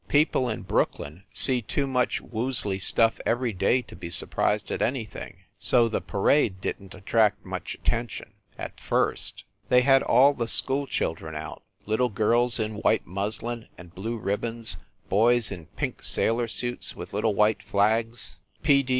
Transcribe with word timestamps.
People 0.07 0.49
in 0.49 0.63
Brooklyn 0.63 1.25
see 1.31 1.61
too 1.61 1.85
much 1.85 2.21
woozly 2.23 2.79
stuff 2.81 3.19
every 3.23 3.53
day 3.53 3.83
to 3.83 3.95
be 3.95 4.09
surprised 4.09 4.71
at 4.71 4.81
anything. 4.81 5.43
So 5.59 5.87
the 5.87 6.01
parade 6.01 6.59
didn 6.59 6.89
t 6.89 6.97
at 6.97 7.05
tract 7.05 7.45
much 7.45 7.75
attention 7.75 8.33
at 8.57 8.79
first. 8.79 9.43
They 9.69 9.81
had 9.81 10.01
all 10.01 10.33
the 10.33 10.47
school 10.47 10.87
children 10.87 11.35
out 11.35 11.61
little 11.85 12.09
girls 12.09 12.59
in 12.59 12.77
white 12.77 13.05
muslin 13.05 13.67
and 13.77 13.93
blue 13.93 14.17
ribbons, 14.17 14.77
boys 15.07 15.51
in 15.51 15.67
pink 15.67 16.01
sailor 16.01 16.47
suits 16.47 16.95
with 16.95 17.13
little 17.13 17.35
white 17.35 17.61
flags. 17.61 18.39